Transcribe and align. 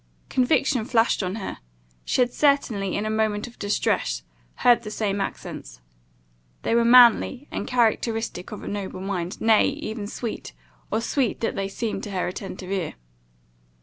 Conviction 0.29 0.83
flashed 0.83 1.21
on 1.21 1.35
her; 1.35 1.59
she 2.03 2.21
had 2.21 2.33
certainly, 2.33 2.95
in 2.95 3.05
a 3.05 3.09
moment 3.11 3.45
of 3.45 3.59
distress, 3.59 4.23
heard 4.65 4.81
the 4.81 4.89
same 4.89 5.21
accents. 5.21 5.79
They 6.63 6.73
were 6.73 6.83
manly, 6.83 7.47
and 7.51 7.67
characteristic 7.67 8.51
of 8.51 8.63
a 8.63 8.67
noble 8.67 9.01
mind; 9.01 9.39
nay, 9.39 9.67
even 9.67 10.07
sweet 10.07 10.53
or 10.89 11.01
sweet 11.01 11.41
they 11.41 11.67
seemed 11.67 12.01
to 12.05 12.09
her 12.13 12.27
attentive 12.27 12.71
ear. 12.71 12.95